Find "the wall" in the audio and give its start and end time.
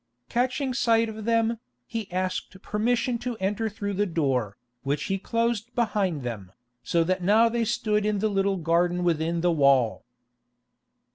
9.41-10.03